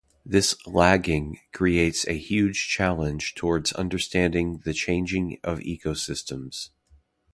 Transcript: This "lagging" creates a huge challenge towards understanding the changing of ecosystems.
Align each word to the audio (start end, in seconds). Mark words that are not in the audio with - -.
This 0.25 0.55
"lagging" 0.65 1.39
creates 1.53 2.07
a 2.07 2.17
huge 2.17 2.67
challenge 2.67 3.35
towards 3.35 3.71
understanding 3.73 4.63
the 4.65 4.73
changing 4.73 5.39
of 5.43 5.59
ecosystems. 5.59 6.69